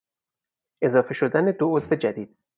[0.83, 2.37] اضافه شدن دو عضو جدید